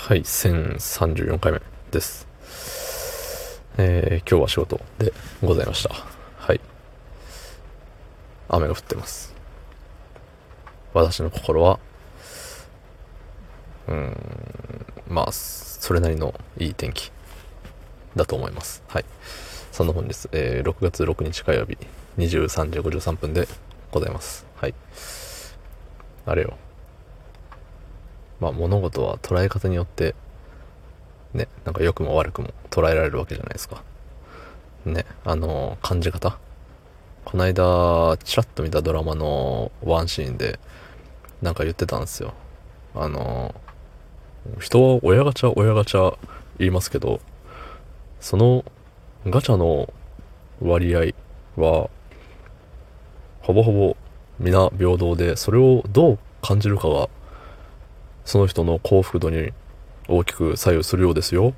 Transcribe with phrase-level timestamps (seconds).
[0.00, 1.60] はい、1034回目
[1.90, 2.26] です。
[3.76, 5.92] えー、今日は仕事でございました。
[6.38, 6.60] はい。
[8.48, 9.34] 雨が降ってます。
[10.94, 11.78] 私の心は、
[13.88, 14.16] うーん、
[15.08, 17.10] まあ、それなりのいい天気
[18.16, 18.82] だと思います。
[18.88, 19.04] はい。
[19.72, 21.76] そんな本日、えー、6月6日火曜日、
[22.16, 23.46] 23時53分で
[23.90, 24.46] ございます。
[24.56, 24.74] はい。
[26.24, 26.56] あれよ。
[28.40, 30.14] まあ物事は捉え方によって
[31.34, 33.82] ね、なんか良くも悪くも捉えられるわけじゃないですか。
[34.84, 36.38] ね、あの、感じ方
[37.24, 40.58] この間、ちらっと見たドラマのワンシーンで、
[41.42, 42.32] なんか言ってたんですよ。
[42.94, 43.54] あの、
[44.60, 46.16] 人は親ガチャ、親ガチャ
[46.58, 47.20] 言いますけど、
[48.20, 48.64] その
[49.26, 49.92] ガチャの
[50.62, 51.12] 割合
[51.60, 51.90] は、
[53.42, 53.96] ほぼほぼ
[54.38, 57.08] 皆平等で、それをどう感じるかが
[58.28, 59.52] その人の幸福度に
[60.06, 61.54] 大きく左右するようですよ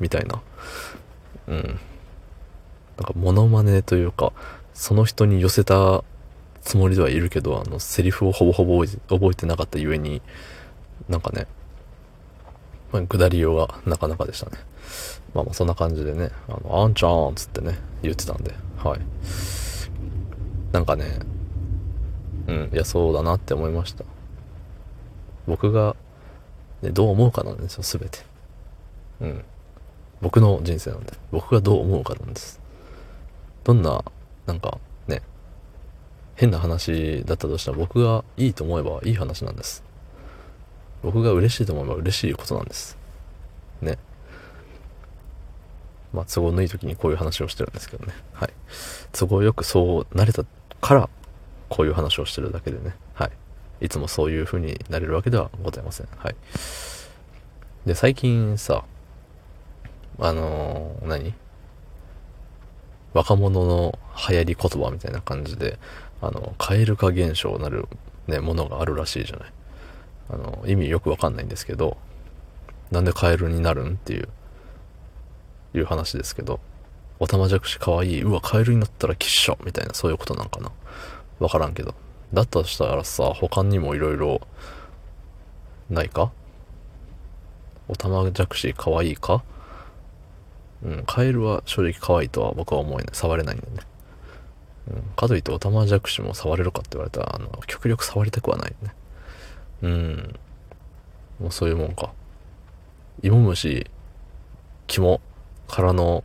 [0.00, 0.42] みたいな
[1.46, 1.80] うん
[2.96, 4.32] なんかモノマネというか
[4.74, 6.02] その人に寄せた
[6.60, 10.20] つもりではいるけどあのセリフをほぼほぼ覚えてなかったゆえに
[11.08, 11.46] なんかね
[12.92, 14.52] まあ、下りようがなかなかでしたね。
[15.34, 19.00] まあまあそんな感じでね、あの、あんちゃんつってね、言ってたんで、はい。
[20.72, 21.18] なんかね、
[22.46, 24.04] うん、いや、そうだなって思いました。
[25.46, 25.96] 僕が
[26.82, 28.18] ね、どう思うかなんですよ、すべて。
[29.20, 29.44] うん。
[30.20, 32.60] 僕の人生なんで、僕がどう思うかなんです。
[33.64, 34.04] どんな、
[34.46, 35.22] なんか、ね、
[36.34, 39.82] 変な話だったとしたら僕がいいと思えばいい話なんです。
[41.02, 42.96] 僕が嬉しいと思えば嬉しいことなんです。
[43.80, 43.98] ね。
[46.12, 48.14] まあ、都合のいい時にこういう話をしてるんですけどね。
[48.32, 48.50] はい。
[49.12, 50.44] 都合よくそうなれた
[50.80, 51.08] から、
[51.68, 52.94] こういう話をしてるだけでね。
[53.14, 53.30] はい。
[53.80, 56.08] いつもそういう風になれるわけではございません。
[56.16, 56.36] はい。
[57.86, 58.84] で、最近さ、
[60.18, 61.34] あのー、何？
[63.14, 63.98] 若者の
[64.28, 65.78] 流行り言葉みたいな感じで、
[66.20, 67.88] あの、蛙化現象なる
[68.26, 69.52] ね、ものがあるらしいじゃない。
[70.30, 71.96] あの、意味よくわかんないんですけど、
[72.90, 74.28] なんでカエルになるんっていう、
[75.74, 76.60] いう話ですけど、
[77.18, 80.70] おたまじゃくしかわいい、うわ、カエルになったら吉祥みたいな、そういうことなんかな。
[81.38, 81.94] わからんけど。
[82.32, 84.40] だとしたらさ、他にも色々
[85.90, 86.30] ないか？
[87.88, 89.42] おたまじゃくし可愛いか？
[90.84, 93.14] うん、カエルは正直可愛いとは僕は思えない。
[93.14, 93.78] 触れないんでね。
[94.90, 98.94] うん、かといってオタマジャクシも触れるかって言われたら、あの、極力触りたくはないね。
[99.82, 100.38] うん。
[101.40, 102.12] もうそういうもんか。
[103.22, 103.90] 芋虫、
[104.86, 105.20] 肝
[105.66, 106.24] からの、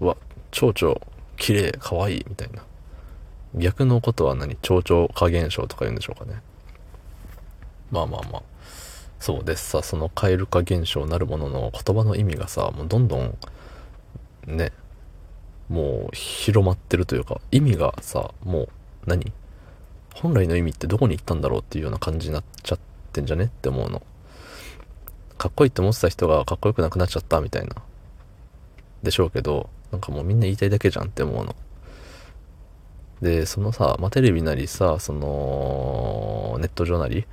[0.00, 0.16] うわ、
[0.50, 1.00] 蝶々、
[1.36, 2.62] 綺麗、可愛いみたいな。
[3.54, 4.56] 逆のことは何？
[4.56, 6.40] 蝶々化現象とか言うんでしょうかね。
[7.90, 8.42] まあまあまあ。
[9.18, 13.36] そうですさ、その蛙化現象なるものの言葉の意味がさ、もうどんどん、
[14.46, 14.72] ね、
[15.68, 18.68] もう広まってるというか、意味がさ、もう
[19.06, 19.32] 何？
[20.14, 22.78] 本来の意味ってどこに行ったんだろうっていうような感じになっちゃっ
[23.12, 24.02] てんじゃねって思うの。
[25.38, 27.76] かっこいいって思ってた人がかっこよくなくなっちゃったみたいな。
[29.02, 31.54] でしょうけど、なんかもうみんな言いたいだけじゃんって思うの。
[33.22, 37.26] で、そのさ、まあ、テレビなりさ、その、ネット上なり、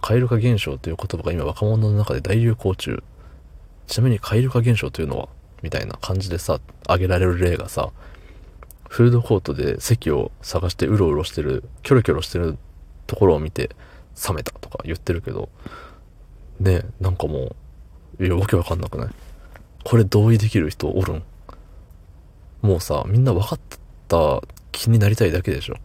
[0.00, 3.02] 蛙化現象という言葉が今若者の中で大流行中。
[3.86, 5.28] ちなみに蛙化現象というのは
[5.62, 7.90] みたいな感じでさ、挙げられる例がさ、
[8.88, 12.58] フードコートで席を探してうろうろしてる、キョロキョロしてる
[13.06, 13.70] ところを見て、
[14.28, 15.50] 冷めたとか言ってるけど、
[16.58, 17.54] ねなんかも
[18.18, 19.08] う、いや、わけわかんなくない？
[19.84, 21.22] これ同意できる人おるん？
[22.62, 23.60] もうさ、みんな分かっ
[24.08, 24.40] た
[24.76, 25.76] 気になりたいだけでしょ。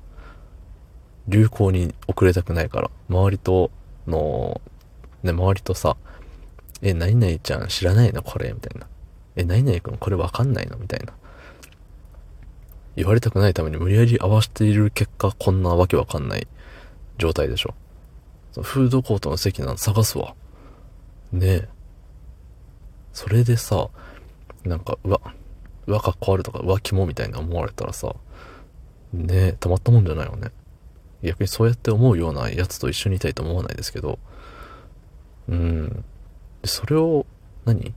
[1.29, 2.91] 流行に遅れたくないから。
[3.09, 3.71] 周りと
[4.05, 4.59] の、
[5.23, 5.95] ね、周りとさ、
[6.81, 8.21] え、何々ちゃん知らないの？
[8.21, 8.87] これみたいな。
[9.37, 10.75] え、何々くんこれわかんないの？
[10.75, 11.13] みたいな。
[12.97, 16.45] 言われたくないために無理やり合わせている結果、こんなわけわかんない
[17.17, 17.73] 状態でしょ。
[18.61, 20.35] フードコートの席なん探すわ。
[21.31, 21.69] ねえ。
[23.13, 23.87] それでさ、
[24.65, 25.21] なんか、うわ、
[25.87, 28.13] うわ、かっこ悪とか、うわ、キモみたいな思われたらさ、
[29.13, 30.51] ねえ、たまったもんじゃないよね。
[31.23, 34.19] 逆にそうやって思うようなやつと一緒にいたいと思わないですけど、
[35.47, 36.03] うん。
[36.63, 37.25] それを
[37.65, 37.93] 何、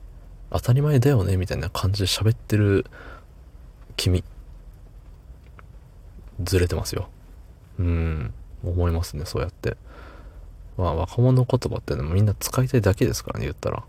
[0.51, 2.87] 当たり前だよねみたいな感じで喋ってる
[3.97, 4.25] 君、
[6.43, 7.09] ずれてますよ。
[7.79, 8.35] うん。
[8.65, 9.77] 思いますね、そうやって。
[10.77, 13.85] まあ、若者言葉ってみんな使いたいだけですからね、言ったら。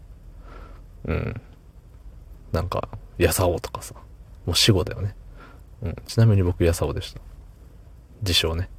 [1.05, 1.41] うん。
[2.51, 2.87] なんか、
[3.17, 3.95] やさおとかさ。
[4.45, 5.15] もう死語だよね。
[5.81, 5.95] うん。
[6.05, 7.19] ちなみに僕、やさおでした。
[8.21, 8.69] 自称ね。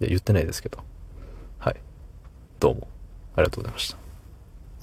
[0.00, 0.78] いや、言ってないですけど。
[1.58, 1.76] はい。
[2.60, 2.88] どうも。
[3.36, 4.07] ありがとうございました。